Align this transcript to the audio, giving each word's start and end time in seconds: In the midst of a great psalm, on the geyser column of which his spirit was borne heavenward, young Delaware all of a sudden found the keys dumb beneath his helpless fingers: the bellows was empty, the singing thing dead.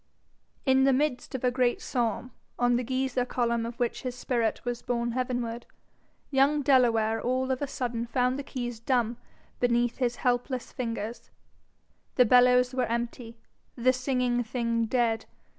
In 0.65 0.83
the 0.83 0.93
midst 0.93 1.35
of 1.35 1.43
a 1.43 1.51
great 1.51 1.79
psalm, 1.79 2.31
on 2.57 2.75
the 2.75 2.81
geyser 2.83 3.23
column 3.23 3.67
of 3.67 3.79
which 3.79 4.01
his 4.01 4.15
spirit 4.15 4.65
was 4.65 4.81
borne 4.81 5.11
heavenward, 5.11 5.67
young 6.31 6.63
Delaware 6.63 7.21
all 7.21 7.51
of 7.51 7.61
a 7.61 7.67
sudden 7.67 8.07
found 8.07 8.39
the 8.39 8.43
keys 8.43 8.79
dumb 8.79 9.17
beneath 9.59 9.97
his 9.97 10.15
helpless 10.15 10.71
fingers: 10.71 11.29
the 12.15 12.25
bellows 12.25 12.73
was 12.73 12.87
empty, 12.89 13.37
the 13.75 13.93
singing 13.93 14.43
thing 14.43 14.85
dead. 14.87 15.27